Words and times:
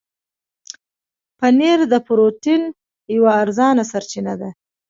پنېر 1.37 1.79
د 1.91 1.93
پروټين 2.05 2.61
یوه 3.15 3.31
ارزانه 3.43 3.83
سرچینه 3.91 4.33
ده. 4.41 4.49